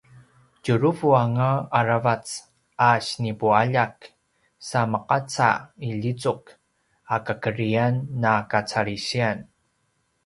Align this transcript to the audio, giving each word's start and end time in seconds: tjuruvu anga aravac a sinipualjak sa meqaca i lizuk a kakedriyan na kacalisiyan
tjuruvu 0.63 1.07
anga 1.23 1.49
aravac 1.79 2.25
a 2.89 2.91
sinipualjak 3.07 3.95
sa 4.67 4.81
meqaca 4.91 5.49
i 5.87 5.89
lizuk 6.01 6.43
a 7.13 7.17
kakedriyan 7.25 7.93
na 8.21 8.33
kacalisiyan 8.51 9.37